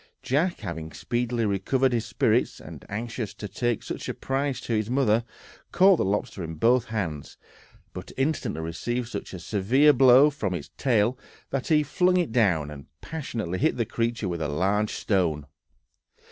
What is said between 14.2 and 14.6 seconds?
with a